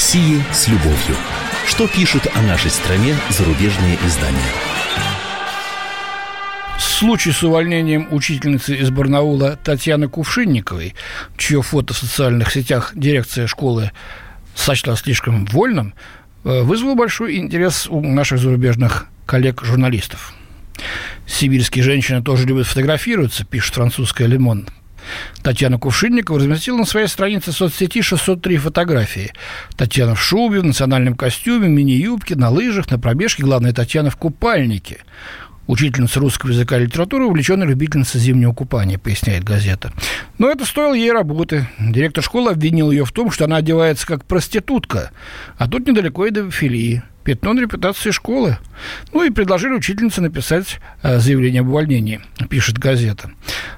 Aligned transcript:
России 0.00 0.42
с 0.50 0.66
любовью. 0.66 1.14
Что 1.66 1.86
пишут 1.86 2.26
о 2.34 2.40
нашей 2.40 2.70
стране 2.70 3.14
зарубежные 3.28 3.98
издания? 4.06 4.50
Случай 6.78 7.32
с 7.32 7.42
увольнением 7.42 8.08
учительницы 8.10 8.76
из 8.76 8.88
Барнаула 8.88 9.58
Татьяны 9.62 10.08
Кувшинниковой, 10.08 10.94
чье 11.36 11.60
фото 11.60 11.92
в 11.92 11.98
социальных 11.98 12.50
сетях 12.50 12.92
дирекция 12.94 13.46
школы 13.46 13.90
сочла 14.54 14.96
слишком 14.96 15.44
вольным, 15.44 15.92
э, 16.44 16.62
вызвал 16.62 16.94
большой 16.94 17.36
интерес 17.36 17.86
у 17.86 18.00
наших 18.00 18.38
зарубежных 18.38 19.06
коллег-журналистов. 19.26 20.32
Сибирские 21.26 21.84
женщины 21.84 22.22
тоже 22.22 22.46
любят 22.46 22.66
фотографироваться, 22.66 23.44
пишет 23.44 23.74
французская 23.74 24.26
«Лимон». 24.26 24.66
Татьяна 25.42 25.78
Кувшинникова 25.78 26.38
разместила 26.38 26.78
на 26.78 26.84
своей 26.84 27.06
странице 27.06 27.52
соцсети 27.52 28.02
603 28.02 28.56
фотографии. 28.58 29.32
Татьяна 29.76 30.14
в 30.14 30.22
шубе, 30.22 30.60
в 30.60 30.64
национальном 30.64 31.14
костюме, 31.14 31.68
мини-юбке, 31.68 32.36
на 32.36 32.50
лыжах, 32.50 32.90
на 32.90 32.98
пробежке. 32.98 33.42
Главное, 33.42 33.72
Татьяна 33.72 34.10
в 34.10 34.16
купальнике. 34.16 34.98
Учительница 35.66 36.20
русского 36.20 36.50
языка 36.50 36.78
и 36.78 36.84
литературы, 36.84 37.26
увлеченная 37.26 37.66
любительница 37.66 38.18
зимнего 38.18 38.52
купания, 38.52 38.98
поясняет 38.98 39.44
газета. 39.44 39.92
Но 40.38 40.50
это 40.50 40.64
стоило 40.64 40.94
ей 40.94 41.12
работы. 41.12 41.68
Директор 41.78 42.24
школы 42.24 42.50
обвинил 42.50 42.90
ее 42.90 43.04
в 43.04 43.12
том, 43.12 43.30
что 43.30 43.44
она 43.44 43.56
одевается 43.56 44.06
как 44.06 44.24
проститутка, 44.24 45.12
а 45.58 45.68
тут 45.68 45.86
недалеко 45.86 46.26
и 46.26 46.30
до 46.30 46.50
филии 46.50 47.02
пятно 47.24 47.52
на 47.52 47.60
репутации 47.60 48.10
школы. 48.10 48.58
Ну 49.12 49.22
и 49.22 49.30
предложили 49.30 49.74
учительнице 49.74 50.20
написать 50.20 50.80
э, 51.02 51.18
заявление 51.18 51.60
об 51.60 51.68
увольнении, 51.68 52.20
пишет 52.48 52.78
газета. 52.78 53.30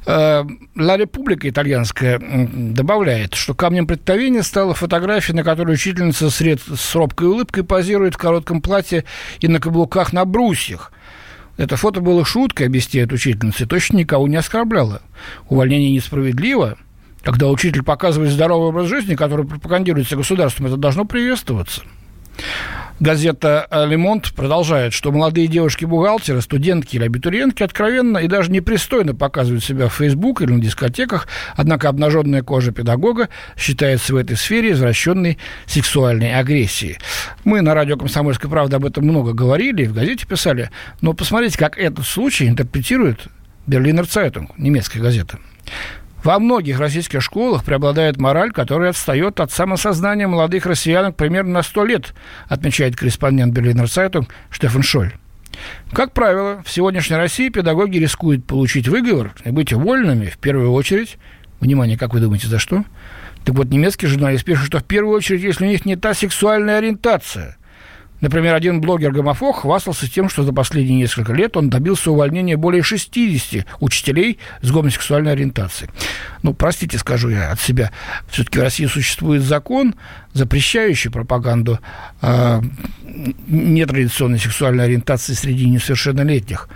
Э, 0.06 0.44
Ла 0.76 0.96
Република 0.96 1.48
итальянская 1.48 2.18
добавляет, 2.18 3.34
что 3.34 3.54
камнем 3.54 3.86
преткновения 3.86 4.42
стала 4.42 4.74
фотография, 4.74 5.34
на 5.34 5.44
которой 5.44 5.74
учительница 5.74 6.30
сред, 6.30 6.60
с 6.60 6.94
робкой 6.94 7.28
улыбкой 7.28 7.64
позирует 7.64 8.14
в 8.14 8.18
коротком 8.18 8.62
платье 8.62 9.04
и 9.40 9.48
на 9.48 9.60
каблуках 9.60 10.12
на 10.12 10.24
брусьях. 10.24 10.92
Это 11.56 11.76
фото 11.76 12.00
было 12.00 12.24
шуткой, 12.24 12.66
объясняет 12.66 13.12
учительница, 13.12 13.66
точно 13.66 13.98
никого 13.98 14.26
не 14.26 14.36
оскорбляло. 14.36 15.02
Увольнение 15.48 15.92
несправедливо, 15.92 16.78
когда 17.22 17.48
учитель 17.48 17.82
показывает 17.82 18.32
здоровый 18.32 18.68
образ 18.68 18.88
жизни, 18.88 19.14
который 19.14 19.46
пропагандируется 19.46 20.16
государством, 20.16 20.66
это 20.66 20.76
должно 20.76 21.04
приветствоваться. 21.04 21.82
Газета 23.02 23.66
«Лемонт» 23.72 24.32
продолжает, 24.32 24.92
что 24.92 25.10
молодые 25.10 25.48
девушки-бухгалтеры, 25.48 26.40
студентки 26.40 26.94
или 26.94 27.04
абитуриентки 27.04 27.64
откровенно 27.64 28.18
и 28.18 28.28
даже 28.28 28.52
непристойно 28.52 29.12
показывают 29.12 29.64
себя 29.64 29.88
в 29.88 29.94
Facebook 29.94 30.40
или 30.40 30.52
на 30.52 30.60
дискотеках, 30.60 31.26
однако 31.56 31.88
обнаженная 31.88 32.44
кожа 32.44 32.70
педагога 32.70 33.28
считается 33.56 34.14
в 34.14 34.16
этой 34.18 34.36
сфере 34.36 34.70
извращенной 34.70 35.38
сексуальной 35.66 36.32
агрессией. 36.32 36.98
Мы 37.42 37.60
на 37.60 37.74
радио 37.74 37.96
«Комсомольская 37.96 38.48
правда» 38.48 38.76
об 38.76 38.84
этом 38.84 39.02
много 39.02 39.32
говорили, 39.32 39.84
в 39.84 39.94
газете 39.94 40.24
писали, 40.24 40.70
но 41.00 41.12
посмотрите, 41.12 41.58
как 41.58 41.78
этот 41.78 42.06
случай 42.06 42.46
интерпретирует 42.46 43.26
Берлинер 43.66 44.06
Цайтунг, 44.06 44.56
немецкая 44.58 45.00
газета. 45.00 45.40
Во 46.22 46.38
многих 46.38 46.78
российских 46.78 47.20
школах 47.20 47.64
преобладает 47.64 48.18
мораль, 48.18 48.52
которая 48.52 48.90
отстает 48.90 49.40
от 49.40 49.50
самосознания 49.50 50.28
молодых 50.28 50.66
россиянок 50.66 51.16
примерно 51.16 51.54
на 51.54 51.62
100 51.62 51.84
лет, 51.84 52.14
отмечает 52.46 52.94
корреспондент 52.94 53.52
Берлинер 53.52 53.88
Цайтунг 53.88 54.32
Штефан 54.50 54.82
Шоль. 54.82 55.12
Как 55.92 56.12
правило, 56.12 56.62
в 56.64 56.70
сегодняшней 56.70 57.16
России 57.16 57.48
педагоги 57.48 57.98
рискуют 57.98 58.46
получить 58.46 58.88
выговор 58.88 59.32
и 59.44 59.50
быть 59.50 59.72
уволенными 59.72 60.26
в 60.26 60.38
первую 60.38 60.72
очередь. 60.72 61.18
Внимание, 61.60 61.98
как 61.98 62.14
вы 62.14 62.20
думаете, 62.20 62.46
за 62.46 62.58
что? 62.58 62.84
Так 63.44 63.56
вот, 63.56 63.68
немецкий 63.70 64.06
журналист 64.06 64.44
пишет, 64.44 64.66
что 64.66 64.78
в 64.78 64.84
первую 64.84 65.16
очередь, 65.16 65.42
если 65.42 65.64
у 65.64 65.68
них 65.68 65.84
не 65.84 65.96
та 65.96 66.14
сексуальная 66.14 66.78
ориентация– 66.78 67.56
Например, 68.22 68.54
один 68.54 68.80
блогер-гомофоб 68.80 69.56
хвастался 69.56 70.08
тем, 70.08 70.30
что 70.30 70.44
за 70.44 70.52
последние 70.52 70.96
несколько 70.96 71.32
лет 71.32 71.56
он 71.56 71.68
добился 71.68 72.12
увольнения 72.12 72.56
более 72.56 72.84
60 72.84 73.66
учителей 73.80 74.38
с 74.62 74.70
гомосексуальной 74.70 75.32
ориентацией. 75.32 75.90
Ну, 76.42 76.54
простите, 76.54 76.98
скажу 76.98 77.30
я 77.30 77.50
от 77.50 77.60
себя, 77.60 77.90
все-таки 78.30 78.60
в 78.60 78.62
России 78.62 78.86
существует 78.86 79.42
закон, 79.42 79.96
запрещающий 80.34 81.10
пропаганду 81.10 81.80
э, 82.22 82.60
нетрадиционной 83.48 84.38
сексуальной 84.38 84.84
ориентации 84.84 85.32
среди 85.32 85.68
несовершеннолетних. 85.68 86.68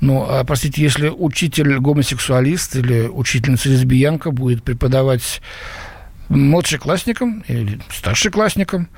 Ну, 0.00 0.26
а, 0.26 0.44
простите, 0.44 0.82
если 0.82 1.08
учитель 1.10 1.78
гомосексуалист 1.78 2.76
или 2.76 3.06
учительница 3.06 3.68
лесбиянка 3.68 4.30
будет 4.30 4.62
преподавать 4.62 5.42
младшеклассникам 6.30 7.44
или 7.48 7.80
старшеклассникам, 7.90 8.88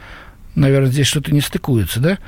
наверное, 0.58 0.90
здесь 0.90 1.06
что-то 1.06 1.32
не 1.32 1.40
стыкуется, 1.40 2.00
да? 2.00 2.18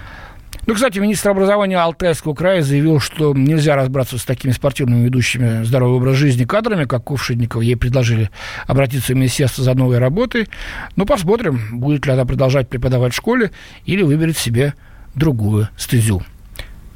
Ну, 0.67 0.75
кстати, 0.75 0.99
министр 0.99 1.31
образования 1.31 1.79
Алтайского 1.79 2.35
края 2.35 2.63
заявил, 2.63 3.01
что 3.01 3.35
нельзя 3.35 3.77
разбраться 3.77 4.19
с 4.19 4.25
такими 4.25 4.53
спортивными 4.53 5.05
ведущими 5.05 5.65
здоровый 5.65 5.97
образ 5.97 6.17
жизни 6.17 6.45
кадрами, 6.45 6.85
как 6.85 7.05
Кувшинникова. 7.05 7.63
Ей 7.63 7.77
предложили 7.77 8.31
обратиться 8.67 9.13
в 9.13 9.17
министерство 9.17 9.65
за 9.65 9.75
новой 9.75 9.99
работой. 9.99 10.49
Ну, 10.97 11.07
посмотрим, 11.07 11.81
будет 11.81 12.07
ли 12.07 12.13
она 12.13 12.25
продолжать 12.25 12.69
преподавать 12.69 13.15
в 13.15 13.17
школе 13.17 13.53
или 13.85 14.03
выберет 14.03 14.37
себе 14.37 14.75
другую 15.15 15.69
стезю. 15.77 16.23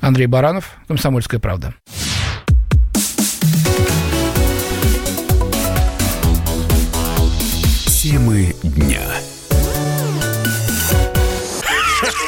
Андрей 0.01 0.27
Баранов, 0.27 0.77
«Комсомольская 0.87 1.41
правда». 1.41 1.75
Темы 7.87 8.55
дня. 8.63 9.14